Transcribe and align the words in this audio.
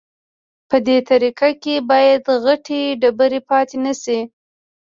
په 0.69 0.77
دې 0.87 0.97
طبقه 1.07 1.49
کې 1.63 1.75
باید 1.89 2.23
غټې 2.43 2.81
ډبرې 3.01 3.39
پاتې 3.49 3.77
نشي 3.85 4.19